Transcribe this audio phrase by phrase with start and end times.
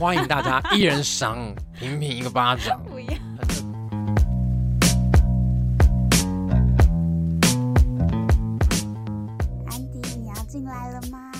[0.00, 2.82] 欢迎大家 一人赏平平一个巴掌。
[2.84, 3.06] 不要。
[9.66, 11.30] 安迪，你要进来了吗？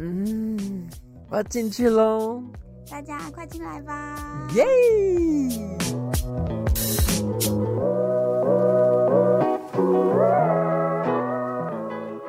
[0.00, 0.88] 嗯，
[1.30, 2.42] 我要进去喽。
[2.90, 4.48] 大家快进来吧！
[4.56, 4.64] 耶！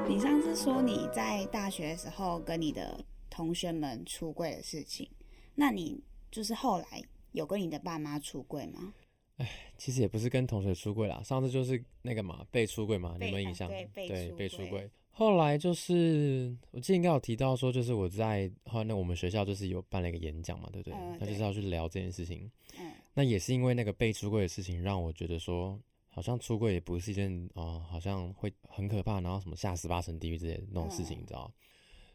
[0.08, 5.10] 你上次说你在大学的时候跟你的同学们出柜的事情，
[5.56, 6.00] 那你
[6.30, 7.02] 就是后来
[7.32, 8.94] 有跟你的爸妈出柜吗？
[9.38, 13.68] 哎，其实也不是跟同学出柜啦，上次就是那个嘛，被出柜嘛，你们印象？
[13.68, 14.90] 对，被对被出柜。
[15.12, 20.98] 后来就是我记得应该有提到说，就是我在后来那我们学校就是有办了一个演讲嘛，对不对？
[20.98, 22.50] 嗯、他就是要去聊这件事情。
[22.78, 22.92] 嗯。
[23.14, 25.80] 那也是因为那个被出柜的事情，让我觉得说，
[26.10, 31.50] 好像出柜也不是一件哦、呃，好像会很可怕，然后什么下十八层地狱之类的那种事情，嗯、你知道？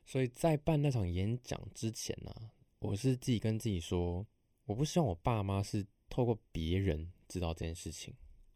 [0.04, 4.26] 所以在办那场演讲之前呢、啊，我是自己跟自己说，
[4.64, 8.12] 我不希望我爸妈是透过别人知道这件事情。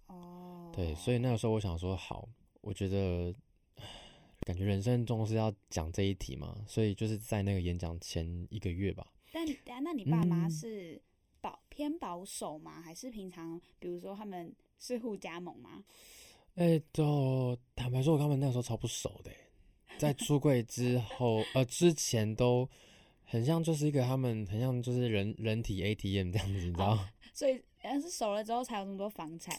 [0.06, 0.72] 哦。
[0.74, 2.28] 对，所以那个时候我想说，好，
[2.60, 3.34] 我觉得
[4.40, 9.06] 感觉人生中是要讲这一题嘛，所以就是在那个演讲前一个月吧。
[9.64, 11.00] 但那你爸妈是
[11.40, 12.80] 保、嗯、偏保守吗？
[12.80, 15.84] 还是平常比如说他们是互加盟吗？
[16.54, 19.30] 哎、欸，就坦白说，我跟他们那时候超不熟的。
[19.98, 22.68] 在出柜之后，呃，之前都
[23.24, 26.90] 很像，就是一个他们很像，就是人人体 ATM 这样子，你知道？
[26.92, 26.98] 哦、
[27.32, 29.54] 所以，但是熟了之后才有那么多房产。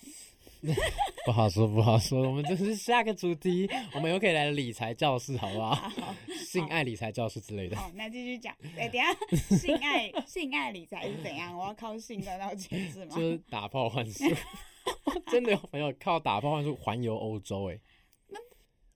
[1.26, 2.22] 不好说，不好说。
[2.24, 5.76] 我们就是下个主题，我们又可以来理财教室，好不好？
[5.76, 7.76] 好，性爱理财教室之类的。
[7.78, 8.56] 好，那继续讲。
[8.76, 11.56] 哎，等下，性爱性爱理财是怎样？
[11.56, 13.16] 我要靠性赚到钱是吗？
[13.16, 14.24] 就是打炮换宿。
[15.28, 17.76] 真的有朋友靠打炮换宿环游欧洲、欸？
[17.76, 17.80] 哎。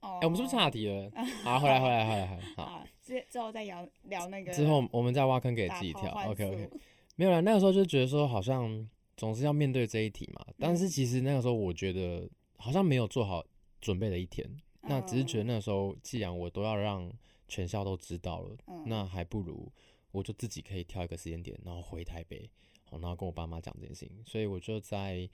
[0.01, 1.11] 哎、欸，我们是不是岔题了？
[1.43, 2.41] 好，回来，回来，回来，回来。
[2.55, 4.53] 好，之之后再聊聊那个。
[4.53, 6.09] 之后我们再挖坑给自己跳。
[6.29, 6.69] OK，OK。
[7.17, 10.45] 没有了，那个时候就觉得说，好像总是要面对这一题嘛。
[10.57, 13.43] 但是其实那个时候，我觉得好像没有做好
[13.81, 14.49] 准备的一天。
[14.83, 17.11] 那只是觉得那个时候，既然我都要让
[17.49, 18.55] 全校都知道了，
[18.85, 19.69] 那还不如
[20.11, 22.49] 我就自己可以挑一个时间点，然后回台北，
[22.89, 24.23] 然后跟我爸妈讲这件事情。
[24.25, 25.29] 所以我就在。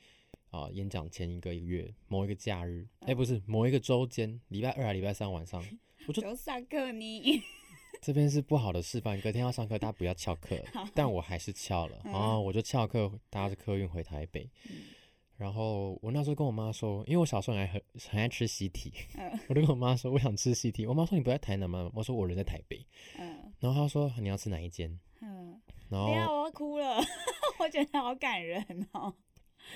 [0.56, 0.70] 啊！
[0.72, 5.62] 演讲前一个月，某一个假日，哎、欸，不是某一个周间，礼拜二还礼拜三晚上，
[6.08, 7.42] 我就 上课你。
[8.02, 10.56] 这边是不好的示范，隔天要上课，大家不要翘课。
[10.94, 14.50] 但我还是翘了，然后我就翘课，搭着客运回台北。
[14.70, 14.76] 嗯、
[15.38, 20.86] 然后我那时候跟我妈说，因为我小时候还很很爱吃西提，嗯、我就跟我妈说，我想吃西提。
[20.86, 21.90] 我妈说，你不在台南吗？
[21.94, 22.86] 我说我人在台北。
[23.18, 25.00] 嗯、然后她说，你要吃哪一间？
[25.22, 26.98] 嗯，然后我要哭了，
[27.60, 29.16] 我觉得好感人哦。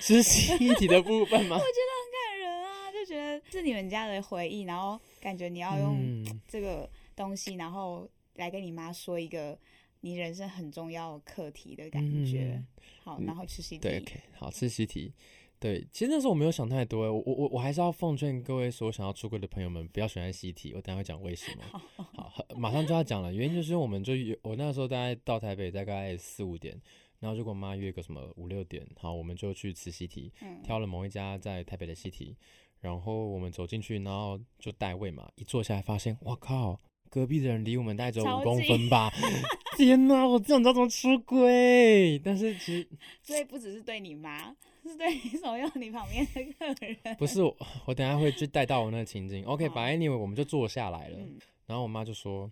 [0.00, 1.56] 是西提的部分吗？
[1.60, 9.58] 我觉得很感人啊，就觉得是你们家的回忆，然后感觉你要用这个东西，然后来跟你妈说一个
[10.00, 12.54] 你人生很重要课题的感觉。
[12.54, 12.66] 嗯、
[13.04, 13.82] 好，然后吃西提。
[13.82, 15.12] 对，OK，好吃西提。
[15.58, 20.72] 对，其实那时候我没有想太多，我我我还是要奉劝各位所想要出柜的朋友们，不要选择西提。
[20.72, 21.62] 我等下会讲为什么。
[21.94, 26.80] 好，好，马上就要讲了，原因就是我们就我那时候大概到台北大概四五点。
[27.20, 32.34] 然后就跟我妈约个什么五六点，好，我们就去吃西提，嗯、挑了某一家在台北的西提，
[32.80, 36.80] 然后我们走进去，然后就带位嘛，一坐下来发现，哇靠，
[37.10, 39.12] 隔壁的人离我们大概只有五公分吧，
[39.76, 42.18] 天哪，我这样知道怎么出轨？
[42.24, 42.88] 但是其实，
[43.22, 47.16] 所以不只是对你妈，是对你所有你旁边的客人。
[47.18, 47.54] 不是我，
[47.84, 49.44] 我等下会去带到我那个情景。
[49.44, 52.50] OK，把 anyway 我们就坐下来了，嗯、然后我妈就说。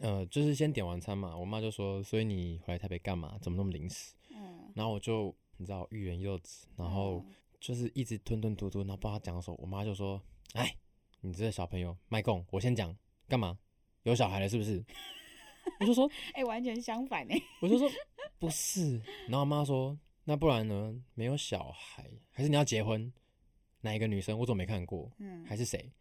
[0.00, 3.38] 呃，就是先点完餐嘛，我妈就说，所以你回来台北干嘛？
[3.40, 4.14] 怎么那么临时？
[4.34, 7.22] 嗯，然后我就你知道欲言又止，然后
[7.60, 9.56] 就是一直吞吞吐吐，然后不知道讲什么。
[9.60, 10.20] 我妈就说
[10.54, 10.74] ：“哎，
[11.20, 12.96] 你这个小朋友，麦共，我先讲，
[13.28, 13.58] 干嘛？
[14.04, 14.82] 有小孩了是不是？”
[15.80, 17.86] 我就说： “哎、欸，完全相反哎。”我就说
[18.40, 20.98] ：“不是。”然后我妈说：“那不然呢？
[21.14, 23.12] 没有小孩，还是你要结婚？
[23.82, 24.38] 哪一个女生？
[24.38, 25.10] 我怎么没看过？
[25.18, 25.92] 嗯，还是谁？”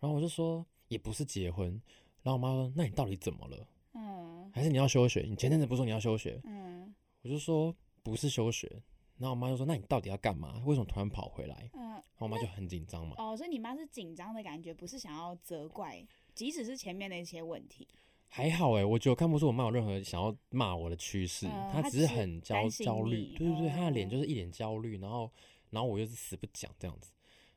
[0.00, 1.78] 然后我就说：“也不是结婚。”
[2.22, 3.68] 然后我妈说：“那你到底怎么了？
[3.94, 5.22] 嗯，还是你要休学？
[5.28, 6.40] 你前阵子不是说你要休学？
[6.44, 8.82] 嗯，我就说不是休学。
[9.18, 10.60] 然后我妈就说：那你到底要干嘛？
[10.64, 11.70] 为什么突然跑回来？
[11.74, 13.14] 嗯，然后我妈就很紧张嘛。
[13.18, 16.04] 哦，所以你妈是紧张的感觉，不是想要责怪，
[16.34, 17.86] 即使是前面的一些问题。
[18.28, 23.34] 还好哎，我觉得我看不出我妈有任何想要骂我的趋势，嗯、她只是很焦焦虑。
[23.36, 25.30] 对对对，她的脸就是一脸焦虑，然后
[25.70, 27.12] 然后我又是死不讲这样子。”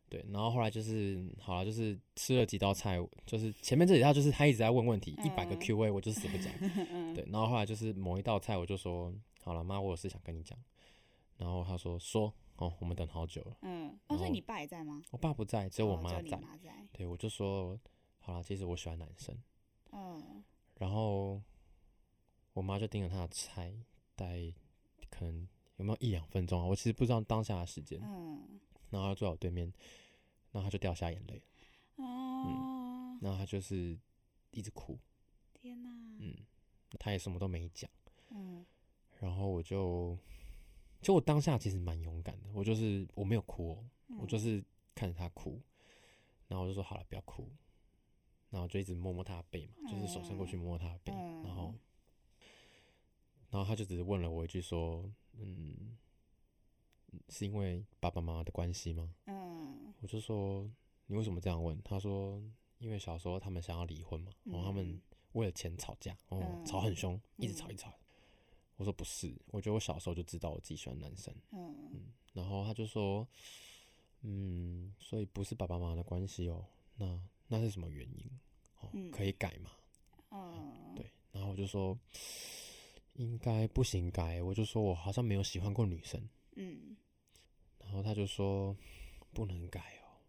[0.09, 6.53] 对，然后后来就是好了，就是吃了几道菜，就是前面这几道就是他一直在问问题，一百、嗯、个 Q&A 我就是死不讲。
[6.89, 10.57] 嗯、对，然后后来就是某一道菜，我就说好了，妈，我有事想跟你讲。
[11.37, 13.57] 然后他说说哦，我们等好久了。
[13.61, 15.01] 嗯，哦，所以你爸也在吗？
[15.11, 16.39] 我爸不在，只有我妈在。
[16.93, 17.77] 对，我就说
[18.19, 19.35] 好了，其实我喜欢男生。
[19.91, 20.43] 嗯。
[20.77, 21.41] 然后
[22.53, 23.73] 我妈就盯着他的菜，
[24.15, 24.53] 待
[25.09, 25.47] 可能
[25.77, 26.65] 有没有一两分钟啊？
[26.65, 27.99] 我其实不知道当下的时间。
[28.01, 28.59] 嗯，
[28.89, 29.65] 然后他坐在我对面，
[30.51, 31.41] 然后他就掉下眼泪。
[31.95, 33.97] 哦、嗯，然后他就是
[34.51, 34.99] 一直哭。
[35.53, 35.89] 天哪！
[36.19, 36.35] 嗯，
[36.99, 37.89] 他也什么都没讲。
[38.29, 38.65] 嗯，
[39.19, 40.17] 然后我就，
[41.01, 45.61] 就我当下其实蛮勇敢的，我就是我没有哭哦，嗯、我就是看着他哭，
[46.47, 47.49] 然后我就说好了，不要哭。
[48.51, 51.73] 然后就一直摸摸他的背嘛，就是手伸过去摸摸他的背，嗯、然后，
[53.49, 55.97] 然后他就只是问了我一句说：“嗯，
[57.37, 60.69] 是因为爸爸妈妈的关系吗？”嗯，我就说
[61.07, 62.41] ：“你为什么这样问？”他说
[62.79, 65.01] ：“因为小时候他们想要离婚嘛，然后他们
[65.33, 67.89] 为了钱吵架，哦，嗯、吵很凶，一直吵一直吵。
[67.89, 67.99] 嗯”
[68.77, 71.33] 我说：“不是，我觉得我小时候就知道我自己喜欢男生。
[71.51, 73.27] 嗯”嗯，然后他就说
[74.21, 76.65] ：“嗯，所以不是爸爸妈妈的关系哦，
[76.97, 78.29] 那那是什么原因？”
[78.93, 79.71] 嗯、可以改吗？
[80.29, 81.05] 嗯，对。
[81.31, 81.97] 然后我就说，
[83.13, 84.41] 应该不行改。
[84.43, 86.21] 我就说我好像没有喜欢过女生。
[86.55, 86.94] 嗯。
[87.95, 88.75] 然后他就说，
[89.31, 90.19] 不能改哦。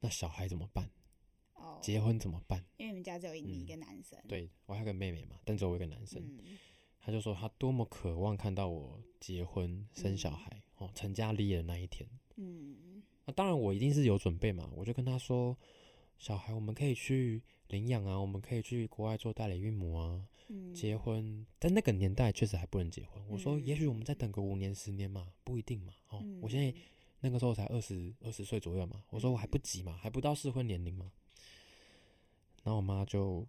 [0.00, 0.90] 那小孩怎么办？
[1.54, 1.78] 哦。
[1.80, 2.64] 结婚怎么办？
[2.78, 4.18] 因为你们家只有你一个男生。
[4.24, 6.20] 嗯、对，我还有个妹妹嘛，但只有我一个男生。
[6.20, 6.58] 嗯、
[6.98, 12.10] 他就说他多么渴望看到我结婚生小孩、嗯、哦，成家立业的那一天。
[12.34, 13.00] 嗯。
[13.24, 15.56] 那当然我一定是有准备嘛，我就跟他说，
[16.18, 17.40] 小孩我们可以去。
[17.68, 20.28] 领养啊，我们可以去国外做代理孕母啊。
[20.48, 23.22] 嗯、结婚，但那个年代确实还不能结婚。
[23.22, 25.94] 嗯、我说，也许我们再等个五年、十年嘛，不一定嘛。
[26.08, 26.78] 哦，嗯、我现在
[27.22, 29.02] 那个时候才二十二十岁左右嘛。
[29.08, 31.10] 我说我还不急嘛，还不到适婚年龄嘛。
[32.62, 33.46] 然后我妈就，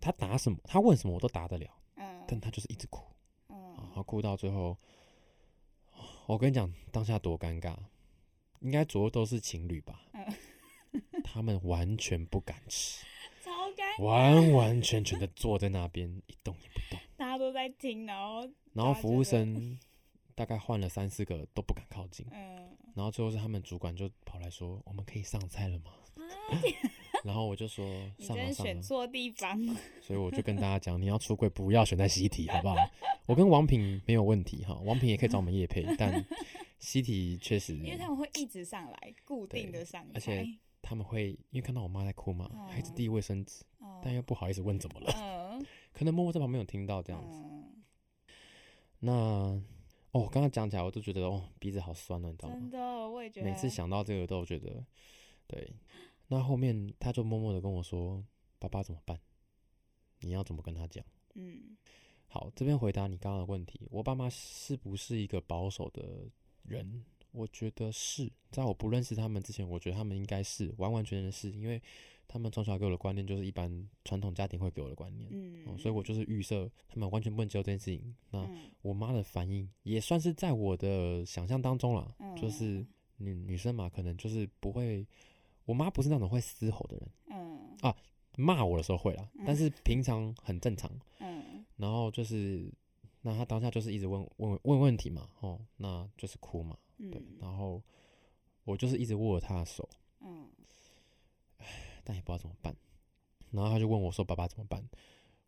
[0.00, 1.70] 她答什么，她问什么我都答得了。
[1.94, 3.04] 嗯、但她就是一直哭。
[3.48, 4.76] 嗯、然后哭到最后，
[6.26, 7.76] 我跟你讲，当下多尴尬。
[8.58, 10.02] 应该左右都是情侣吧。
[10.12, 10.26] 嗯
[11.24, 13.02] 他们完全不敢吃，
[13.42, 17.00] 超尴尬，完完全全的坐在那边一动也不动。
[17.16, 19.78] 大家都在听，然后然后服务生
[20.34, 22.26] 大概换了三四个都不敢靠近。
[22.32, 25.92] 嗯，然后最后是他们主管就跑来说：“我们可以上菜了吗？”
[27.24, 27.84] 然后我就说
[28.18, 29.58] ：“上了，上了。”选错地方。
[30.02, 32.76] 所以我就跟大家讲：“你要出柜不要选在西体，好不好？”
[33.26, 36.24] 我跟王品没有问题哈，王品也可以找我们叶配， 但
[36.78, 40.46] 西体确实，因为他们会一直上来，固定的上来，而且。
[40.84, 43.62] 他们会因为看到我妈在哭嘛，还一直递卫生纸，
[44.02, 45.62] 但又不好意思问怎么了，
[45.92, 47.40] 可能默默在旁边有听到这样子。
[48.98, 49.62] 那
[50.12, 52.54] 哦，刚刚讲起来我都觉得哦鼻子好酸了，你知道吗？
[52.54, 52.78] 真的，
[53.10, 53.50] 我也觉得。
[53.50, 54.84] 每次想到这个都觉得，
[55.46, 55.72] 对。
[56.28, 58.24] 那后面他就默默的跟我说
[58.58, 59.18] ：“爸爸怎么办？
[60.20, 61.04] 你要怎么跟他讲？”
[61.34, 61.76] 嗯，
[62.26, 66.26] 好，这边回答你刚刚的问题，我爸妈是不是一个保守的
[66.62, 67.04] 人？
[67.32, 71.80] 我觉得是在我不认识他们之前，我觉得他们应该是完完全全的是，因为
[72.32, 73.70] 他们从小给我的观念就是一般
[74.04, 78.16] 传统家庭会给我的观念，嗯、哦，所以我就是预设他们完全不能接受这件事情。
[78.30, 78.48] 那
[78.80, 82.84] 我妈的反应也算是在我的想象当中了，嗯、就是
[83.18, 85.06] 女女生嘛，可能就是不会，
[85.66, 87.76] 我妈不是那种会嘶吼的人，嗯。
[87.82, 87.94] 啊，
[88.38, 92.72] 骂我的时候会啦，但是平常很正常，嗯，然后就是
[93.20, 96.78] 那她当下就是一直问问问问题嘛，哦，那就是哭嘛。
[97.10, 97.82] 对，然后
[98.62, 99.88] 我就是一直握着她的手，
[100.20, 100.48] 嗯，
[102.04, 102.74] 但也不知道怎么办。
[103.50, 104.82] 然后他就问我说：“爸爸怎么办？”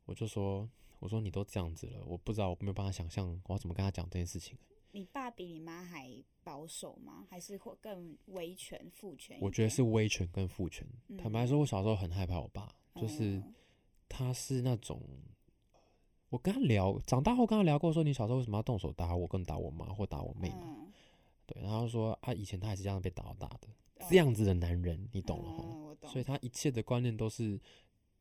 [0.05, 0.69] 我就说
[1.01, 4.56] ：“我说你都这样子了，我不知道，我没有办法想象我要怎么跟他讲这件事情。”
[4.93, 6.08] 你爸比你妈还
[6.44, 7.27] 保守吗？
[7.29, 9.37] 还是会更威权父权？
[9.41, 10.87] 我觉得是威权跟父权。
[11.08, 13.43] 嗯、坦白说，我小时候很害怕我爸，就是
[14.08, 15.03] 他是那种，
[16.29, 20.61] 我跟他聊，长大后跟他聊过，说你小时候为什么要动手打我，跟打我妈或打我妹嘛？
[20.63, 20.93] 嗯
[21.46, 23.69] 对，然后说啊，以前他也是这样被打打的，
[24.08, 25.65] 这样子的男人，你懂了哈？
[25.67, 26.10] 嗯，我懂。
[26.10, 27.60] 所以他一切的观念都是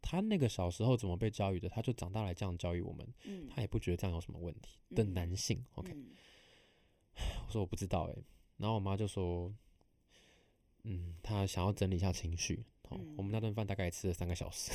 [0.02, 3.08] 他那个小时候怎么被教育的，他就长大来这样教育我们。
[3.24, 5.58] 嗯，他也不觉得这样有什么问题的男性。
[5.60, 6.12] 嗯，OK，嗯，
[7.48, 8.16] 我说我不知道哎，
[8.58, 9.54] 然后我妈就说，
[10.84, 12.64] 嗯，他想要整理一下情绪。
[12.88, 14.72] 好，嗯，我们那顿饭大概吃了三个小时，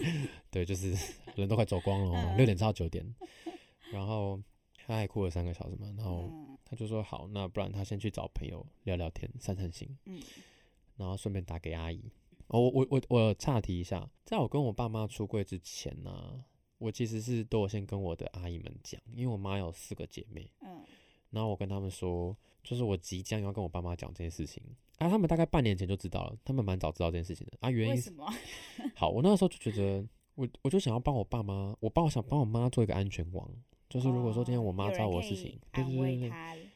[0.50, 0.94] 对，就是
[1.36, 3.04] 人都快走光了哦，六点吃到九点，
[3.92, 4.40] 然后
[4.86, 6.30] 他还哭了三个小时嘛，然后。
[6.70, 9.88] 他就说好，那不然他先去找朋友聊聊天，散散心。
[10.04, 10.20] 嗯，
[10.98, 12.12] 然后顺便打给阿姨。
[12.48, 16.44] 哦，我我我我岔题一下，在我跟我爸妈出柜之前呢、啊，
[16.78, 20.50] 我其实是都有先跟我的阿姨们讲，因为我妈有四个姐妹。
[20.60, 20.82] 嗯，
[21.30, 24.62] 然后我跟他们说，就是我即将要跟我爸妈讲这件事情。
[24.98, 27.58] 啊，他们大概半年前就知道了，他们蛮早知道这件事情的。
[27.60, 28.26] 啊，原因是什么？
[28.96, 33.48] 好，我那个时候就觉得，我我就想要帮我爸妈，我帮我想帮我妈做一个安全网。
[33.88, 36.67] 就是如果说今天我妈知道我的事情，对对对对，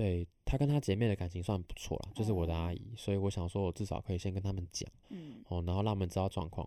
[0.00, 6.66] 对她跟她姐妹的感情算不错了，就是我的阿姨，所以我想说，我至少可以先跟他们讲，嗯，哦，然后让他们知道状况。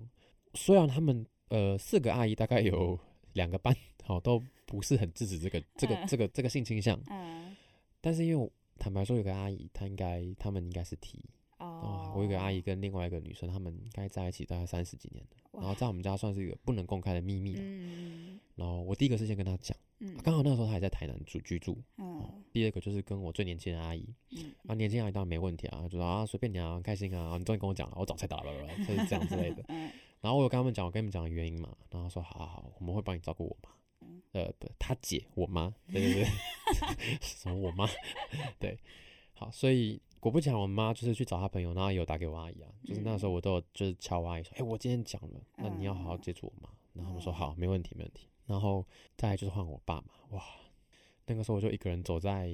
[0.54, 3.00] 虽然他们呃四个阿姨大概有
[3.34, 7.02] 两个半好都不是很支持这个这个这个这个性倾向。
[7.10, 7.56] 嗯，
[8.00, 11.20] 但是因为坦白说，有个阿姨，她应该他们应该是 T。
[11.58, 17.56] 哦，我有个阿姨跟另外一个女生，他们应该在一起大概三十几年了，然后在我们家算是一个不能公开的秘密。
[17.58, 21.82] 嗯，然后我第一个是先跟他讲，嗯，刚好那个时候他还在台南住居住。
[21.98, 29.64] 嗯，第二个就是跟我最年轻的阿姨，嗯，啊，年轻阿姨当然没问题啊，就说啊随便你啊，开心啊，你终于跟我讲了，我早才打了，就是这样之类的。
[29.70, 29.92] 嗯，
[30.22, 33.70] 然后我有跟他们讲，我跟你们讲的原因嘛，然后说好好好，我们会帮你照顾我妈。
[34.34, 36.28] 呃，不，他姐，我妈，对对对，
[37.22, 37.88] 什么我妈，
[38.60, 38.78] 对，
[39.34, 40.02] 好，所以。
[40.20, 42.72] 果不其然，我妈就是去找她朋友，然后有打给我阿姨啊。
[42.86, 48.86] 就是那时候我都有就是敲我阿姨说：“哎、欸，我今天讲了，那你要好好接住我妈。”然后他们说：“好，没问题，没问题。”然后
[49.18, 50.44] 再来就是换我爸嘛，哇，
[51.26, 52.50] 那个时候我就一个人走在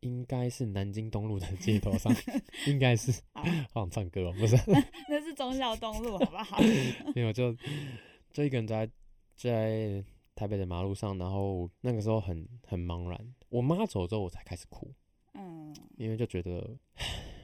[0.00, 2.14] 应该是南京东路的街头上，
[2.68, 3.44] 应该是好
[3.74, 4.56] 想唱歌哦，不是？
[5.08, 6.58] 那是忠孝东路，好不好？
[7.14, 7.54] 没有，就
[8.32, 8.88] 就一个人在
[9.36, 13.34] 在台北的马路上，然后那个时候很很茫然。
[13.48, 14.92] 我妈走之后，我才开始哭。
[15.34, 16.76] 嗯，因为就觉得，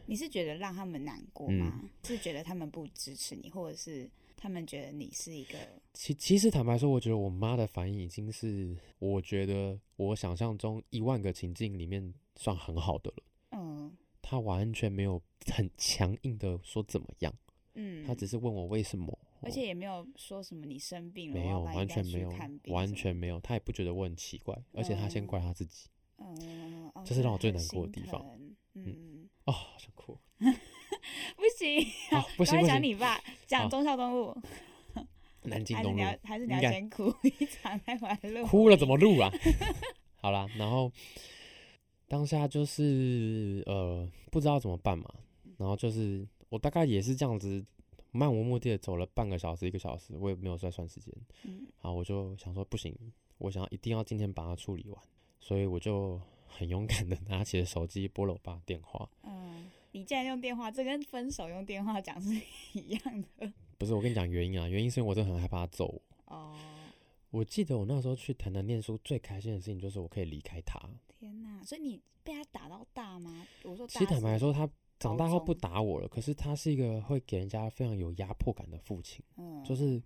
[0.06, 1.80] 你是觉得让他们难过吗？
[1.82, 4.10] 嗯、是觉得他们不支持你，或者是
[4.42, 5.56] 他们觉得你是一个……
[5.94, 13.22] 其其实坦白说，我觉得我妈的反应已经是我觉得我想象中一万个情境里面算很好的了。
[13.52, 17.32] 嗯，她完全没有很强硬的说怎么样。
[17.74, 22.32] 嗯，她只是问我为什么，而且也没有说什么你生病了，没有，完全没有，
[22.66, 25.86] 完全没有，她也不觉得我很奇怪，而且她先怪她自己。
[26.18, 28.26] 嗯嗯，这是让我最难过的地方。
[28.74, 31.86] 嗯，哦，想哭， 不行，
[32.36, 33.20] 不行，讲你爸，
[33.60, 34.36] 讲忠孝东路，
[35.44, 38.46] 南京东路，还是你要先哭一场再回来录？
[38.48, 39.30] 哭了怎么录啊？
[40.20, 40.90] 好啦，然后
[42.08, 45.04] 当下就是呃，不知道怎么办嘛，
[45.58, 47.64] 然后就是我大概也是这样子
[48.10, 51.12] 漫无目的的走了半个小时一个小时，我也没有在算时间。
[51.42, 52.96] 嗯，好，我就想说不行，
[53.38, 55.02] 我想一定要今天把它处理完。
[55.40, 59.08] 所以我就很勇敢的拿起了手机拨了我爸电话。
[59.24, 59.41] 嗯，
[59.92, 62.34] 你竟然用电话，这跟分手用电话讲是
[62.72, 63.52] 一样的。
[63.78, 66.02] 不是，我跟你讲原因啊，原因是因为我真的很害怕他揍我。
[66.34, 66.56] 哦。
[67.30, 70.78] 我记得我那时候去台南念书，最开心的事情就是我可以离开他。
[71.18, 71.62] 天哪！
[71.64, 73.46] 所以你被他打到大吗？
[73.64, 74.68] 我说，其实坦白来说，他
[74.98, 76.08] 长大后不打我了。
[76.08, 79.24] 可是他是一个会给人家非常有压迫感的父亲。
[79.36, 79.62] 嗯。
[79.64, 80.02] 就是。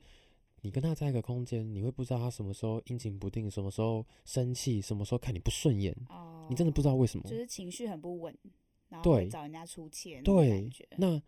[0.62, 5.94] 你跟他在一个空间，你会不知道他什么时候阴晴不定，什么时候生气，什么时候看你不顺眼。
[6.08, 8.36] 哦，你真的不知道为什么，就是情绪很不稳，
[8.88, 10.22] 然后找人家出钱。
[10.22, 11.20] 对，那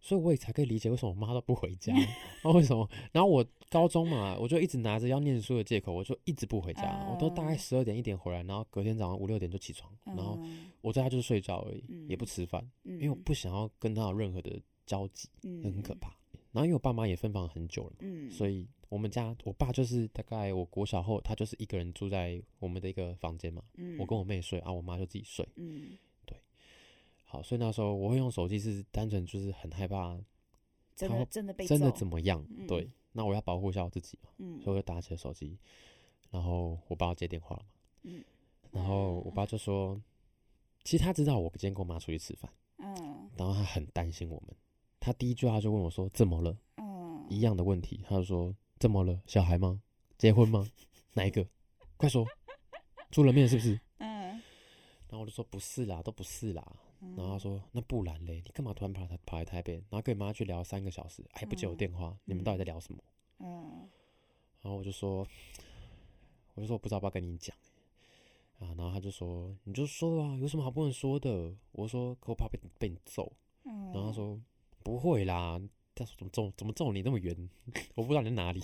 [0.00, 1.94] 所以我也才可以理解为什么我妈都不回家。
[2.42, 2.88] 那为什么？
[3.12, 6.82] 然后我高中嘛，我就一直拿着要念书的借口，我就一直不回家。
[7.04, 10.38] 嗯、我都大概十二点一点回来，然后隔天早上五六点就起床，嗯、然后
[10.80, 16.10] 我在家就是睡觉而已，嗯、也不吃饭，嗯、因为我不想要跟他有任何的交集，嗯、很可怕。
[16.50, 26.11] 然后因为我爸妈也分房很久了，嗯，所以我们家我爸就是大概我国小后，他就是一个人住在我们的一个房间嘛，嗯，我跟我妹睡啊，我妈就自己睡，嗯，对，
[27.32, 30.20] 好，所以那时候我会用手机是单纯就是很害怕，
[30.94, 32.46] 真的真的被真的怎么样？
[32.50, 35.56] 嗯、对，那我要保护一下我自己嘛，嗯，所以我就打起了手机，
[36.30, 37.68] 然后我爸接电话了嘛，
[38.02, 38.22] 嗯，
[38.70, 39.98] 然后我爸就说，
[40.84, 44.54] 其实他知道我今天跟我妈出去吃饭，嗯，然后他很担心我们。
[45.00, 49.18] 他第一句话就问我说：“怎么了？”嗯，一样的问题，他就说：“怎么了？
[49.26, 49.80] 小孩吗？
[50.18, 50.68] 结婚吗？
[51.14, 51.48] 哪一个？
[51.96, 52.26] 快说，
[53.10, 54.28] 出了面是不是？”嗯，
[55.08, 56.62] 然后我就说：“不是啦，都不是啦。”
[57.16, 58.42] 然后他说：“那不然嘞？
[58.44, 62.16] 你干嘛突然跑来跑来台北，然后跟你妈去聊三个小时，还不接我电话？
[62.24, 63.02] 你们到底在聊什么？”
[63.40, 63.88] 嗯，
[64.60, 65.26] 然后我就说
[66.54, 67.56] ：“我就说我不知道要不要跟你讲。”
[68.60, 73.32] 啊，然后他就说：“你就说啊，有什么好不能说的？”我说：“可我怕被被你揍。”
[73.64, 74.40] 嗯，然后他说。
[74.84, 75.62] 不会啦，
[75.94, 77.48] 他说怎么揍怎么揍你那么远？
[77.94, 78.60] 我不知道你在哪里。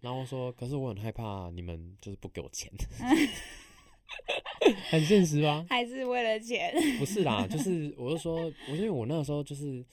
[0.00, 2.68] 然后我说，可是我很害怕你们就是不给我钱，
[4.90, 5.64] 很现实吧？
[5.70, 6.72] 还是为了钱？
[6.98, 8.36] 不是啦，就是我就说，
[8.68, 9.84] 我因为我那个时候就是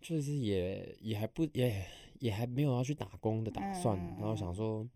[0.00, 1.84] 就是也也还不也
[2.20, 4.86] 也还没有要去打工的打算，嗯、然后想说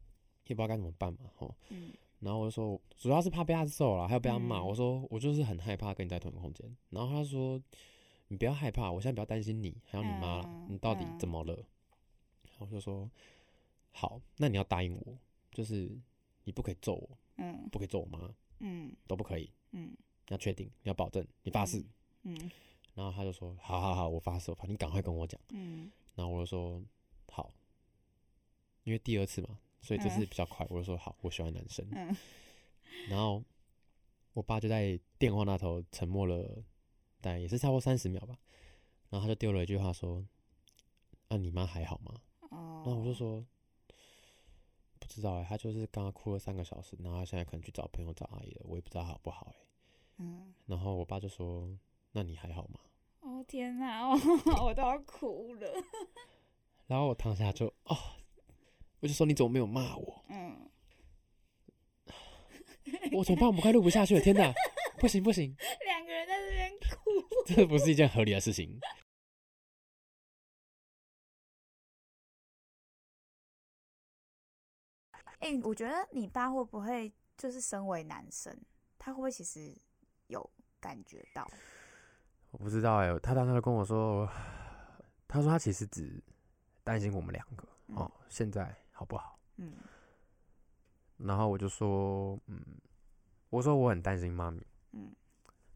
[0.47, 1.55] 也不知道该怎么办嘛，吼。
[1.71, 4.59] 嗯、然后我就说，主要是怕被他揍了，还有被他骂。
[4.59, 6.77] 嗯、我说我就是很害怕跟你在同一个空间。
[6.91, 7.61] 然后他说。
[8.33, 11.53] 你不要害怕，我现在比较担心你，还有你妈你到底怎么了？
[12.45, 13.11] 然后、我、就说
[13.91, 15.19] 好，那你要答应我，
[15.51, 15.91] 就是
[16.45, 19.95] 你不可以揍我，嗯，不可以揍我妈，嗯，都不可以，嗯，
[20.29, 21.79] 要确定，要保证，你发誓，
[22.23, 22.35] 嗯。
[22.41, 22.51] 嗯
[22.95, 25.91] 然后他就说好好好，我发誓，我发誓，你赶快跟我讲，嗯。
[26.15, 26.83] 然后我就说
[27.31, 27.53] 好，
[28.85, 30.65] 因为第二次嘛，所以这次比较快。
[30.67, 31.87] 嗯、我就说好，我喜欢男生。
[31.93, 32.15] 嗯、
[33.09, 33.43] 然后
[34.33, 36.63] 我爸就在电话那头沉默了。
[37.23, 38.35] 但也是差不多三十秒吧，
[39.11, 40.27] 然后他就丢了一句话说
[41.29, 43.60] ：“啊，你妈还好吗？”哦，然后我就说：“不
[45.11, 49.67] 知道哎、欸，他就是刚刚哭了三个小时，然后他现在可能去找朋友找阿姨了，我也不知道好不好哎、欸。
[50.19, 51.69] 嗯，然后我爸就说
[52.13, 52.79] ：“那你还好吗？”
[53.21, 54.17] 哦天哪，哦，
[54.65, 55.69] 我都要哭了。
[56.87, 57.97] 然后我躺下就哦，
[59.01, 60.71] 我就说：“你怎么没有骂我？”嗯，
[63.13, 63.47] 我怎么办？
[63.49, 64.21] 我们快录不下去了！
[64.21, 64.53] 天哪，
[64.99, 67.11] 不行不行，两个人在这边哭，
[67.47, 68.79] 这不是一件合理的事情。
[75.41, 78.55] 哎、欸，我觉得你爸会不会就是身为男生，
[78.99, 79.75] 他会不会其实
[80.27, 81.51] 有感觉到？
[82.51, 84.29] 我不知道哎、欸，他当时跟我说，
[85.27, 86.23] 他说他其实只
[86.85, 89.39] 担心我们两个、嗯、哦，现在好不好？
[89.57, 89.73] 嗯。
[91.17, 92.63] 然后我就说，嗯，
[93.49, 94.67] 我说我很担心妈咪。
[94.93, 95.11] 嗯。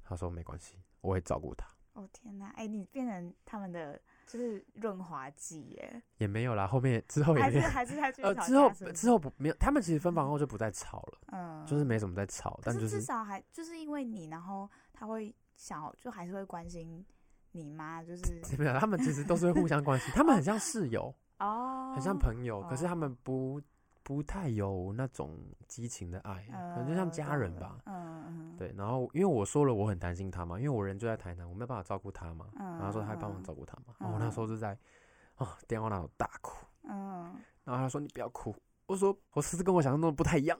[0.03, 1.67] 他说没关系，我会照顾他。
[1.95, 3.99] 哦天哪，哎、欸，你变成他们的。
[4.27, 6.67] 就是润滑剂耶，也没有啦。
[6.67, 17.05] 后面之后也还是还是他呃之后之后不没有，他们其实分房后就不再吵了，嗯，就是没怎么在吵，但就是至少还就是因为你，然后他会想就还是会关心
[17.53, 18.23] 你妈，就是
[18.59, 23.61] 没有，他们其实都是会互相关心，他们很像室友哦，很像朋友，可是他们不。
[24.05, 27.79] 不太有那种激情的爱，可能就像家人吧。
[27.87, 28.57] 嗯嗯。
[28.57, 32.47] 对，然后因为我说了我很担心他嘛，因为我人就在台南，我没有办法照顾他嘛。
[32.55, 33.95] 然后说他还帮忙照顾他嘛。
[33.99, 34.79] 然后那时候就在
[35.39, 36.65] 哦电话那头大哭。
[36.83, 37.35] 嗯。
[37.65, 38.55] 然后他说你不要哭，
[38.87, 40.57] 我说我其实跟我想象中的不太一样。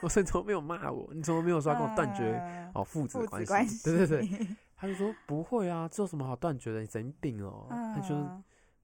[0.00, 1.12] 我说你怎么没有骂我？
[1.12, 3.82] 你怎么没有说要跟我断绝哦父子关系？
[3.90, 4.56] 对对对。
[4.76, 6.80] 他就说不会啊，这有什么好断绝的？
[6.80, 7.66] 你神经病哦。
[7.68, 8.14] 他就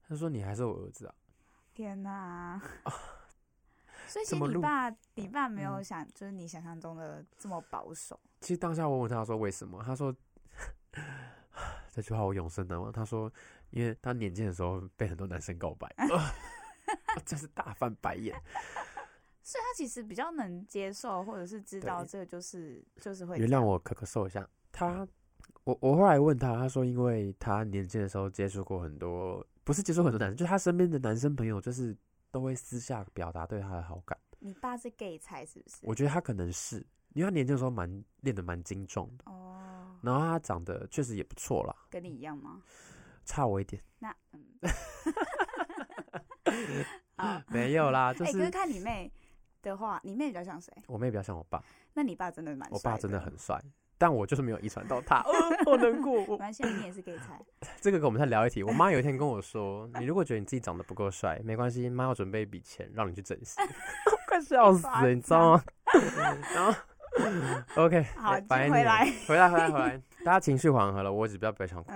[0.09, 1.15] 他说你还是我儿子啊。
[1.73, 2.61] 天哪。
[4.11, 8.19] 所以其实你爸，你爸没有想，就是你想象中的这么保守。
[8.41, 10.13] 其实当下我问他说为什么，他说
[11.95, 12.91] 这句话我永生难忘。
[12.91, 13.33] 他说，
[13.71, 15.95] 因为他年轻的时候被很多男生告白，
[17.25, 18.35] 真是大翻白眼。
[19.45, 23.39] 所以他其实比较能接受，或者是知道这个就是就是会。
[23.39, 24.45] 原谅我咳咳嗽一下。
[24.73, 25.07] 他，
[25.63, 31.97] 我我后来问他，他说因为他年轻的时候接触过很多，不是接触很多男生，就是他身边的男生朋友就是。
[32.31, 34.19] 都会私下表达对他的好感。
[34.39, 35.77] 你爸是 gay 才是不是？
[35.83, 36.77] 我觉得他可能是，
[37.13, 39.25] 因为他年轻的时候蛮练得蛮精壮的。
[39.27, 39.99] 哦。
[40.03, 41.77] 然后他长得确实也不错啦。
[41.91, 42.63] 跟你一样吗？
[43.25, 43.83] 差我一点。
[43.99, 44.45] 那嗯。
[47.49, 48.33] 没有啦，就是。
[48.33, 49.13] 可是看你妹
[49.61, 50.73] 的话，你妹比较像谁？
[50.87, 51.63] 我妹比较像我爸。
[51.93, 52.69] 那你爸真的蛮。
[52.71, 53.63] 我爸真的很帅。
[54.01, 55.33] 但我就是没有遗传到他， 哦，
[55.67, 56.21] 好难过。
[56.21, 57.39] 没关系，你也是 gay 才。
[57.83, 58.63] 这个跟我们再聊一题。
[58.63, 63.63] 我妈有一天跟我说：“你如果觉得你自己长得不够帅，没关系，妈要准备一笔钱让你去整形。
[64.27, 65.65] ”快笑死了，你知道吗？
[66.55, 66.75] 然后
[67.77, 71.93] ，OK，好，回来，回来，回来，回来，大家情绪缓和了，我只不要不要想哭。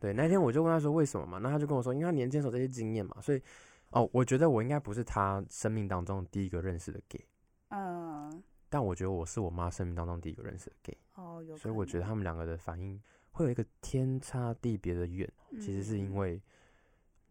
[0.00, 3.40] 对，那天我就问他说为什么嘛，那他就跟我说，因为他年轻时候这些经验嘛，所以
[3.90, 7.24] 哦，我觉得我应该不是他生命当中第一个认识的 gay。
[7.68, 7.99] 嗯。
[8.72, 12.98] 但我觉得我是我妈生命当中第一个认识的 gay，哦，有，所以我觉得他们两个的反应
[13.32, 16.40] 会有一个天差地别的远，嗯、其实是因为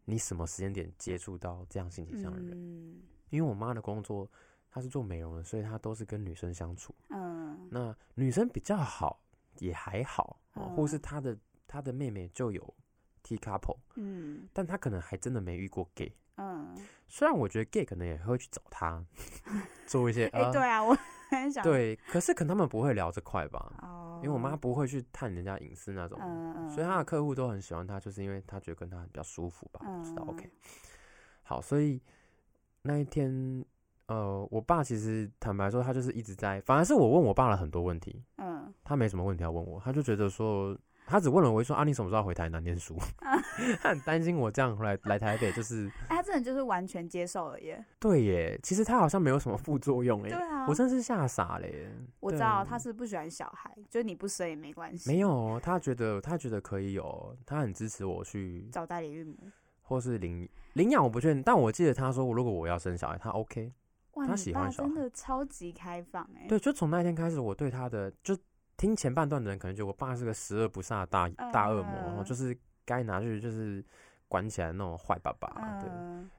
[0.03, 2.51] 你什么时间点接触到这样性取向的人。
[2.53, 4.29] 嗯、因为我妈的工作
[4.69, 6.93] 她是做美容的，所以她都是跟女生相处。
[7.07, 9.23] 嗯，那女生比较好
[9.59, 12.73] 也还好，嗯、或是她的她的妹妹就有
[13.23, 16.13] T couple，嗯，但她可能还真的没遇过 gay。
[16.35, 16.75] 嗯，
[17.07, 19.01] 虽然我觉得 gay 可能也会去找她
[19.87, 20.97] 做一些，哎、对啊，我。
[21.63, 24.23] 对，可是可能他们不会聊这块吧，oh.
[24.23, 26.69] 因为我妈不会去探人家隐私那种，uh.
[26.69, 30.49] 所以她的客户都很喜欢她，就是因为她觉得跟她比较舒服吧，我知道 OK。
[31.43, 32.01] 好，所以
[32.81, 33.65] 那一天，
[34.07, 38.73] 呃，我爸其实坦白说，他就是一直在，反而是我问我爸了很多问题，嗯，uh.
[38.83, 40.77] 他没什么问题要问我，他就觉得说。
[41.09, 42.95] 他只问了我一说啊，你什么时候回台南念书？
[43.81, 47.83] 他很担心我这样来来台北，就是他真的就是完全接受了耶。
[47.99, 50.29] 对耶，其实他好像没有什么副作用耶。
[50.29, 51.91] 对啊，我真是吓傻了耶。
[52.19, 55.09] 我知道他是不喜欢小孩，就你不生也没关系。
[55.09, 59.35] 没有，他觉得他觉得可以有，他很支持我去找代理孕母，
[59.81, 61.41] 或是领领养，我不确定。
[61.41, 63.73] 但我记得他说，如果我要生小孩，他 OK。
[64.13, 66.45] 哇，他喜欢小孩，真的超级开放哎。
[66.47, 68.37] 对，就从那天开始，我对他的就。
[68.79, 73.83] 听前半段的人可能觉得我爸是个十恶不赦的大大恶魔，然后就是该拿去就是
[74.29, 75.49] 管起来那种坏爸爸。
[75.81, 75.89] 对，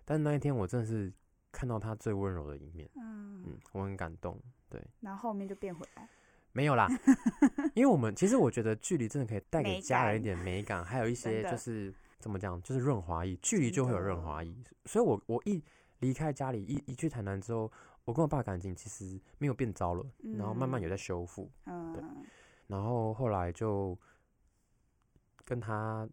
[0.07, 1.13] 但那一天我真的是
[1.53, 4.41] 看到他最温柔的一面，嗯，我很感动。
[4.71, 6.09] 对，然后后面就变回来，
[6.53, 6.89] 没有啦，
[7.77, 14.57] 因为我们其实我觉得距离真的可以带给家人一点美感，还有一些就是怎么讲，就是润滑液，距离就会有润滑液。
[14.87, 15.63] 所以我我一
[15.99, 17.71] 离开家里，一一去台南之后。
[18.05, 22.03] 我跟我爸感情其实没有变糟了，嗯、然后慢慢有在修复，嗯、对，
[22.67, 23.97] 然后后来就
[25.45, 26.09] 跟他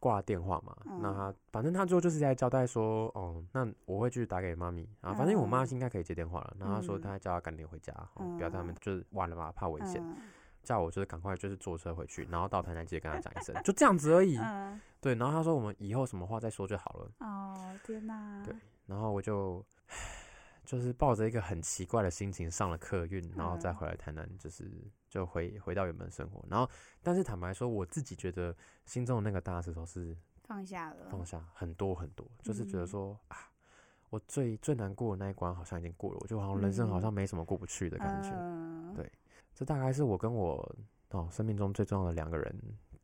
[0.00, 6.56] 挂了电话嘛，嗯、那他反正他最后就是在交代说，哦，那我会继续打给妈咪啊，反正我妈应该可以接电话了。
[6.58, 10.16] 然后他说他叫他赶紧回家，不要在他们就是晚了嘛，怕危险，嗯、
[10.62, 14.36] 叫我就是赶快就是坐车回去，然后到台南记得跟他讲一声，就这样子而已。
[14.38, 17.10] 嗯、对，然后他说我们以后什么话再说就好了。
[17.18, 18.42] 哦，天哪！
[18.44, 18.54] 对，
[18.86, 19.64] 然后我就。
[20.68, 24.70] 就是抱着一个很奇怪的心情上了客运，然后再回来台南，就是
[25.08, 26.44] 就回回到原本生活。
[26.46, 26.68] 然后，
[27.02, 28.54] 但是坦白说，我自己觉得
[28.84, 33.38] 心中的那个大石头是放下了，放下很多很多，就是觉得说啊，
[34.10, 38.28] 我最最难过的那一关好像已经过了，我就好像人生好像没什么过不去的感觉。
[38.94, 39.10] 对，
[39.54, 40.76] 这大概是我跟我
[41.12, 42.54] 哦生命中最重要的两个人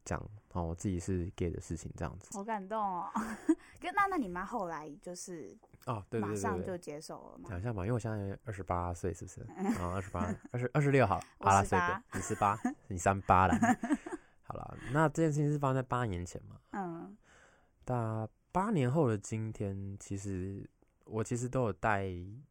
[0.05, 0.21] 讲
[0.53, 2.29] 哦，我自己是 gay 的事情这样子。
[2.33, 3.11] 好感动哦！
[3.81, 5.57] 跟那那你妈后来就是。
[5.87, 7.47] 哦，对对对，对，马上就接受了嘛。
[7.47, 9.43] 讲一下嘛，因为我现在二十八岁，是不是？
[9.79, 13.55] 啊，二十八，二十二十六，好，阿拉岁的，你十八，你三八了。
[14.45, 16.57] 好了，那这件事情是发生在八年前嘛？
[16.73, 17.15] 嗯。
[17.85, 20.67] 那八年后的今天，其实
[21.05, 22.07] 我其实都有带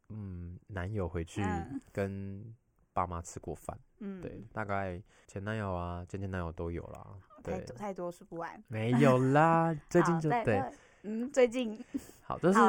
[0.09, 1.43] 嗯男友回去
[1.91, 2.53] 跟
[2.93, 3.75] 爸妈吃过饭。
[3.97, 4.21] 嗯。
[4.21, 7.07] 对，大概前男友啊、前前男友都有啦。
[7.43, 8.63] 对，太多太多说不完。
[8.67, 10.63] 没有啦，最近就对。
[11.05, 11.77] 嗯，最近
[12.23, 12.59] 好，就是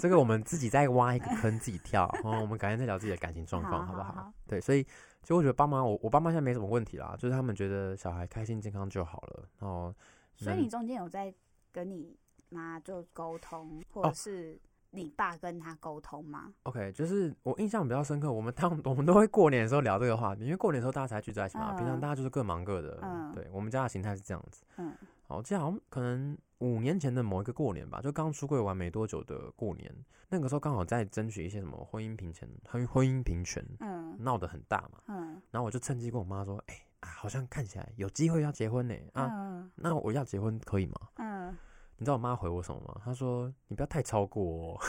[0.00, 4.12] 这个我们自己再挖一个坑自己跳，然后我们改天再聊自己的感情状况，好不好？
[4.12, 9.48] 好，对，所以其实我觉得爸妈，我我爸妈现在没什么问题啦，就是他们觉得小孩开心健康就好了。
[9.58, 9.92] 然后，
[10.36, 11.34] 所以你中间有在
[11.72, 12.16] 跟你
[12.50, 14.56] 妈就沟通，或者是
[14.90, 22.98] 你爸跟他沟通吗？OK，就是我印象比较深刻，我们当 我们都会过年的时候聊这个话题，因为过年的时候大家才聚在一起嘛，平常大家就是各忙各的。
[23.02, 24.62] 嗯，对，我们家的形态是这样子。
[24.76, 24.92] 嗯。
[25.26, 29.94] 好，这样好像可能五年前的某一个过年吧，就刚出柜完没多久的过年，
[30.28, 40.94] 那个时候刚好在争取一些什么婚姻平权，婚婚姻平权，嗯，闹得很大嘛，嗯，然后我就趁机跟我妈说，哎、欸、啊，好像看起来有机会要结婚呢，啊，嗯、那我要结婚可以吗？
[41.18, 41.56] 嗯，
[42.00, 42.98] 你知道我妈回我什么吗？
[43.04, 44.80] 她说你不要太超过我。”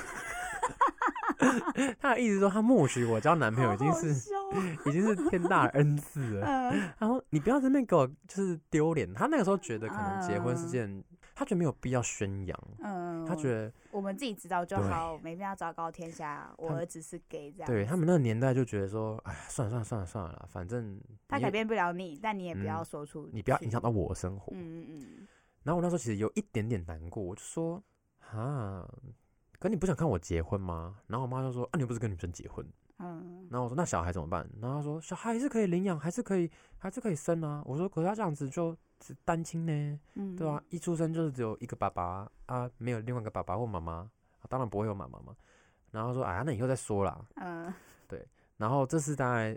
[2.00, 4.08] 她的意思说，她默许我交男朋友已经是
[4.88, 6.71] 已经是天大的恩赐了。
[6.97, 9.13] 然后你不要在那边给我就是丢脸。
[9.13, 11.04] 她那个时候觉得可能结婚是件，
[11.36, 12.58] 她觉得没有必要宣扬。
[12.82, 16.50] 嗯，她觉得我们自己知道就好，没必要昭告天下。
[16.58, 17.67] 我儿子是 gay 这样。
[17.67, 20.97] 对他们那个年代就觉得说，哎，算了算了算了算了，反正
[21.28, 24.54] 他改变不了你，但你也不要说出，你不要影响到我的生活。
[24.56, 25.28] 嗯嗯嗯。
[25.63, 27.82] 然后我那时候其实有一点点难过，我就说
[28.32, 28.88] 啊。
[29.60, 30.97] 可你不想看我结婚吗？
[31.06, 32.65] 然后我妈就说：“啊，你又不是跟女生结婚。”
[32.97, 33.47] 嗯。
[33.52, 40.63] 然后我说：“那小孩怎么办？”然后她说：“小孩还是可以领养，还是可以，还是可以生啊。”我说：“可是他这样子就是单亲呢，嗯、对吧、啊？
[40.69, 44.10] 一出生就是只有一个爸爸啊，没有另外一个爸爸或妈妈、啊，
[44.50, 45.36] 当然不会有妈妈嘛。”
[45.91, 47.71] 然后说：“哎呀，那以后再说啦。”嗯。
[48.08, 48.28] 对。
[48.58, 49.56] 然后这是大概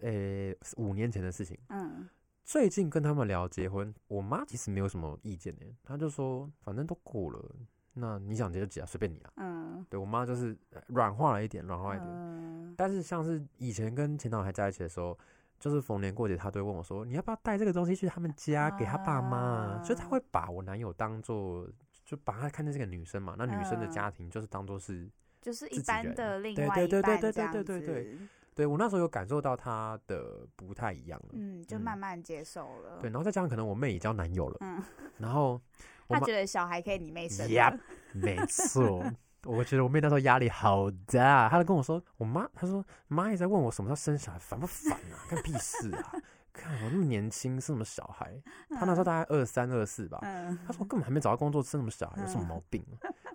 [0.00, 1.58] 呃、欸、五年前的事情。
[1.68, 2.08] 嗯。
[2.50, 7.54] 最近跟他们聊结婚，我妈其实没有什么意见呢，她就说：“反正都过了。”
[7.94, 9.30] 那你想结就结啊，随便你啊。
[9.36, 10.58] 嗯，对我妈就是
[10.88, 12.10] 软化了一点，软化一点。
[12.10, 15.16] 嗯，但是像是以前跟前男友还在一起的时候，
[15.60, 21.68] 就是逢年过节，她都会问我说：“你要不要带这个东西去他们家给他爸妈？”所以她会把我男友当做，
[22.04, 23.36] 就把他看成这个女生嘛。
[23.38, 25.08] 那女生的家庭就是当做是，
[25.40, 28.18] 就是一般的另外一半对对对对对对对对。
[28.54, 32.98] 对我那时候有感受到他的不太一样了，嗯，就慢慢接受了。
[33.00, 34.82] 对，然后再加上可能我妹也交男友了，嗯，
[35.18, 35.60] 然后。
[36.12, 37.72] 他觉得小孩可以你妹生，呀，
[38.12, 39.00] 没错。
[39.44, 45.22] 我觉得我妹那时候压力好大，她就跟我说，我妈，她说妈也在问我什么时候生小孩，烦不烦啊？
[45.30, 46.12] 干屁事啊！
[46.60, 48.32] 看我那么年轻生什么小孩？
[48.70, 50.18] 他那时候大概二三二四吧，
[50.66, 52.22] 他说我根本还没找到工作，生什么小孩？
[52.22, 52.84] 有什么毛 病？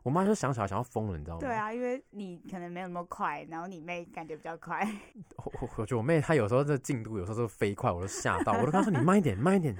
[0.03, 1.39] 我妈就想小孩想要疯了，你知道吗？
[1.39, 4.87] 对啊，因为你可能没有那么快，然后你妹感觉比较快。
[5.37, 9.75] 我我觉得我妹她有时候这进度有时候就飞快，我都吓到，我都跟她说你慢一点，慢一点，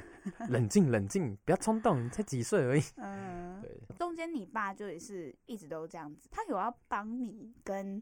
[0.49, 2.83] 冷静冷静，不要冲动，你才几岁而已。
[2.97, 3.79] 嗯，对。
[3.97, 8.01] 中间你爸就也是一直都这样子，他有要帮你跟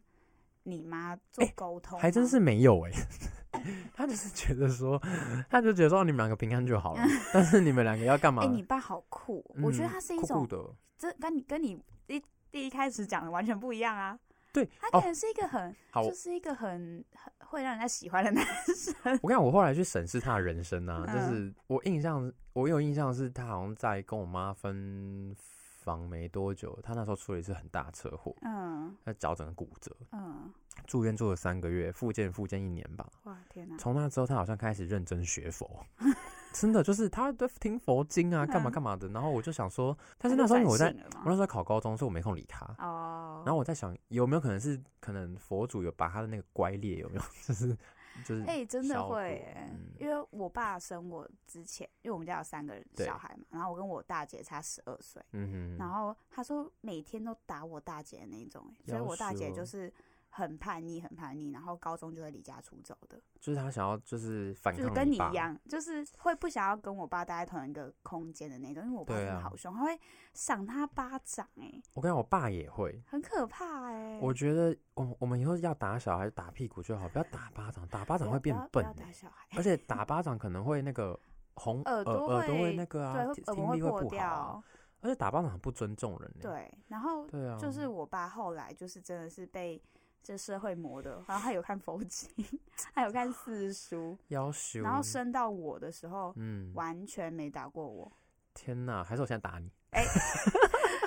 [0.63, 2.91] 你妈做沟通、欸，还真是没有哎、
[3.54, 3.63] 欸。
[3.93, 5.02] 他就是觉得说，
[5.49, 8.43] 他就觉得说你们两个平安就好了， 但是你们两个要干嘛？
[8.43, 11.82] 哎、欸，你爸好酷，嗯、我觉得他是一种，酷酷的这跟你跟你。
[12.08, 12.21] 一
[12.52, 14.19] 第一开始讲的完全不一样啊！
[14.52, 18.45] 对，他可能是一个很，哦、就是一个很很会让人家喜欢的男
[18.76, 18.93] 生。
[19.23, 25.34] 我跟你讲，我后来去审视他的人生啊，嗯、就是我印象，我有印象是他好像在跟我妈分
[25.83, 30.51] 房没多久，他那时候出了一次很大车祸，嗯，他脚整个骨折，嗯，
[30.87, 33.07] 住院住了三个月，复健复健一年吧。
[33.23, 33.77] 哇天哪！
[33.77, 35.85] 从那之后，他好像开始认真学佛。
[36.53, 39.07] 真的就是他都听佛经啊，干嘛干嘛的。
[39.09, 42.63] 然后我就想说，但是那时候我在，我那时候考高中，所以我没空理他。
[42.77, 43.41] 哦。
[43.43, 47.75] 然后我在想，有没有可能是可能佛祖有把他的那个乖裂有没有， 就是
[48.23, 59.91] 就是哎、欸，真的会、欸嗯，因为我爸生我之前，因为我们家有三个人小孩嘛，然后我跟我大姐差十二岁，嗯哼，然后他说每天都打我大姐的那种、欸，所以我大姐就是。
[60.35, 63.21] 很叛逆，很叛逆，然后高中就会离家出走的。
[63.39, 69.99] 就是他想要，就是反抗，就是跟你一样，就是会不想要跟我爸待在同一个空间的那种，因为我爸真的好凶，啊、他会
[70.33, 71.61] 赏他巴掌、欸。
[71.61, 74.19] 哎，我跟你讲，我爸也会，很可怕哎、欸。
[74.23, 78.93] 我觉得，我我们以后要打小孩打屁股就好，不要打巴掌，打巴掌会变笨、欸。
[78.93, 81.19] 打小孩，而且打巴掌可能会那个
[81.53, 84.63] 红耳朵耳朵会那个啊，对，听力会破掉、啊。
[85.01, 86.41] 而且打巴掌很不尊重人、欸。
[86.41, 89.79] 对，然后对啊，就是我爸后来就是真的是被。
[90.23, 92.29] 这社会磨的，然后他有看佛经，
[92.95, 98.12] 还有看四书，然后升到我的时候，嗯，完全没打过我。
[98.53, 99.69] 天哪，还是我现在打你？
[99.91, 100.01] 哎、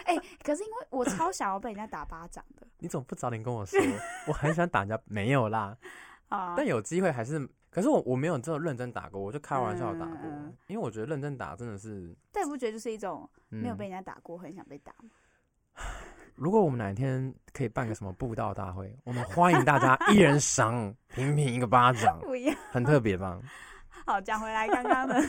[0.05, 2.67] 欸欸，可是因为我超想要被人家打巴掌的。
[2.79, 3.81] 你怎么不早点跟我说？
[4.29, 5.77] 我很喜欢打人家，没有啦。
[6.29, 12.15] 啊，但有机会还是，可是我我没有这么认真打过，我就开玩笑打过，嗯、因为我觉得认真打真的是。
[12.33, 15.11] 但你不觉得就是一种没有被人家打过，嗯、很想被打吗？
[16.35, 22.21] 如果我们哪一天可以办个什么布道大会， 我们欢迎大家一人赏平平一个巴掌，
[22.73, 23.41] 很特别吧？
[24.05, 25.21] 好，讲回来刚刚的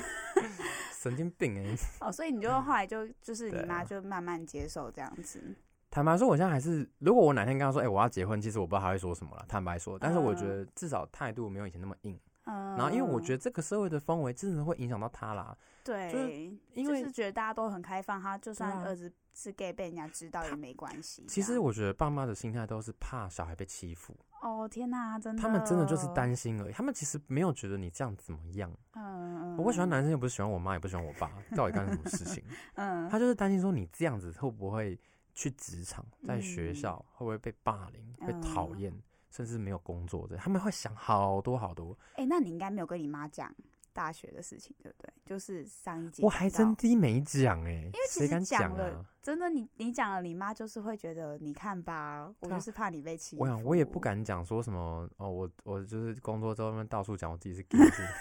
[0.91, 1.77] 神经病哎、欸！
[2.01, 5.41] 哦，所以你就后来就就是你妈就慢慢接受这样子。
[5.89, 9.45] 坦白说，我现在还是，如果我哪天跟她说，哎、欸，我要结婚，其实我不知道她会说什么了。
[9.47, 12.19] 坦白说，但是我觉得至少态度没有以前那么硬。
[12.43, 12.75] 嗯。
[12.75, 15.57] 然后，因为我觉得这个社会的氛围真的会影响到他啦。
[15.83, 16.31] 对，就是
[16.73, 21.23] 因为就是觉得大家都很开放，他就算儿子是 gay 被人家知道也没关系。
[21.27, 24.17] 其实我觉得爸妈的心态都是怕小孩被欺负。
[24.41, 26.73] 哦天哪，真的，他们真的就是担心而已。
[26.73, 28.71] 他们其实没有觉得你这样怎么样。
[28.93, 29.57] 嗯嗯。
[29.57, 32.43] 我喜欢男生又不是喜欢我妈，也不喜欢我爸，到底干什么事情？
[32.73, 33.07] 嗯。
[33.09, 34.99] 他就是担心说你这样子会不会
[35.35, 38.91] 去职场，在学校会不会被霸凌、被讨厌，
[39.29, 40.35] 甚至没有工作的？
[40.37, 41.95] 他们会想好多好多。
[42.15, 43.53] 哎，那你应该没有跟你妈讲。
[43.97, 45.11] 大学的事情对不对？
[45.25, 53.41] 就是上一集我还真的没讲哎，因为其实讲了，真的你你讲了，你妈就是会觉得，你看吧，我就是怕你被欺负。
[53.41, 57.79] 我想我也不敢讲说什么哦，我我就是工作之后到处讲我自己是 gay，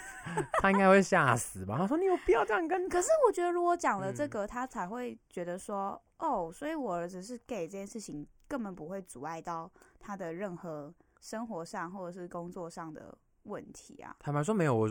[0.63, 1.77] 他应该会吓死吧？
[1.77, 2.89] 他说你有必要这样跟？
[2.89, 14.17] 可是我觉得如果讲了这个，他才会觉得说哦，所以我儿子是 gay 这件事情根本不会阻碍到他的任何生活上或者是工作上的问题啊。
[14.19, 14.89] 坦白说没有我。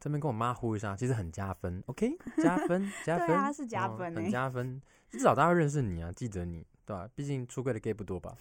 [0.00, 2.10] 这边跟我妈呼一下，其实很加分，OK？
[2.42, 4.80] 加分，加分，对啊，是加分，很加分。
[5.10, 7.08] 至少大家会认识你啊，记得你，对吧？
[7.14, 8.34] 毕竟出柜的 gay 不多吧？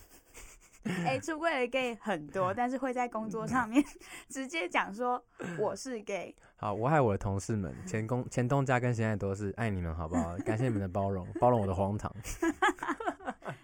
[1.05, 3.83] 哎，出柜的 gay 很多， 但是会在工作上面
[4.29, 5.21] 直接讲说
[5.57, 6.33] 我是 gay。
[6.55, 10.37] 好，我爱我的同事们，前公前东家跟现在都是爱你们，好不好？
[10.45, 12.09] 感谢你们的包容，包容我的荒唐。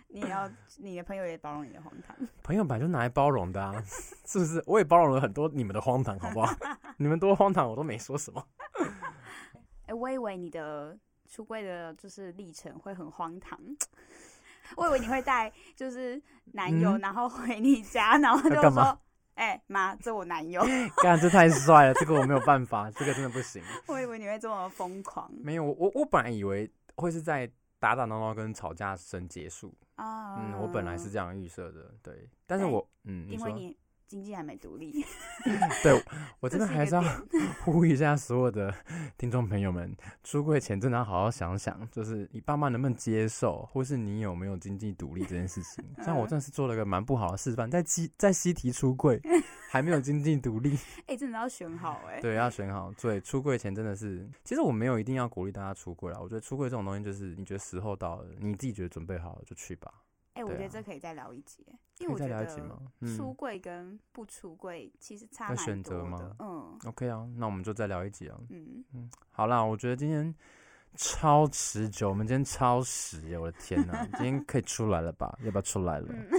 [0.07, 3.81] 你要你的朋友也包容你的荒唐，朋友本来就拿来包容的啊，
[4.25, 4.63] 是不是？
[4.65, 6.53] 我也包容了很多你们的荒唐，好不好？
[6.97, 8.47] 你们多荒唐，我都没说什么。
[9.83, 10.97] 哎、欸，我以为你的
[11.29, 13.59] 出柜的就是历程会很荒唐，
[14.77, 16.21] 我以为你会带就是
[16.53, 18.99] 男友，嗯、然后回你家，然后就说
[19.35, 20.63] ：“哎妈、欸，这我男友。
[21.03, 23.61] ”干，这太帅了，这个我没有办法，这个真的不行。
[23.87, 29.73] 我以为你会这么疯狂，没有，我我本来以为会是在打打闹闹跟吵架声结束。
[29.95, 33.77] 啊，嗯，我本来是这样预设的，对，但是我，嗯，因为你
[34.07, 35.03] 经济还没独立，
[35.83, 36.03] 对，
[36.39, 37.01] 我真的还是要
[37.63, 38.73] 呼吁一下所有的
[39.17, 45.83] 听众朋友们，出柜前真的要好好想想，就是你爸妈能不能接受，或是你有没有经济独立这件事情。
[46.05, 49.21] 像我真的是做了个蛮不好的示范，在西在西提出柜。
[49.67, 52.21] 还没有经济独立，哎、欸，真的要选好哎、欸。
[52.21, 52.93] 对，要选好。
[52.93, 56.19] 对，出柜前真的是，其实我没有一定要鼓励大家出柜啦。
[56.21, 59.91] 我觉得出柜这种东西，就是你觉得时候到了，你自己觉得准备好了就去吧。
[60.35, 61.65] 哎、欸，我觉得这可以再聊一集，
[61.99, 62.45] 因为我觉得
[63.15, 65.65] 出柜跟不出柜其实差蛮多的。
[65.65, 66.35] 选择吗？
[66.39, 68.37] 嗯，OK 啊，那我们就再聊一集啊。
[68.49, 70.33] 嗯嗯，好啦，我觉得今天
[70.95, 75.37] 超持久，我们今天超时，我的天哪，今天可以出来了吧？
[75.43, 76.07] 要不要出来了？
[76.09, 76.29] 嗯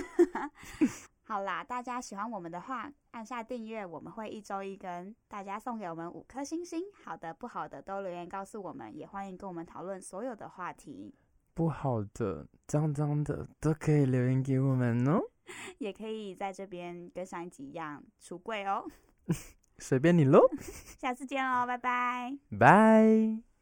[1.28, 11.12] 好啦，大家喜欢我们的话，按下订阅，我们会一周一更，大家送给我们五颗星星，好的不好的都留言告诉我们，也欢迎跟我们讨论所有的话题。
[11.52, 15.20] 不好的、脏脏的都可以留言给我们哦，
[15.78, 18.84] 也可以在这边跟上一集一样出柜哦，
[19.78, 20.40] 随便你喽，
[20.98, 23.55] 下次见喽，拜拜，拜。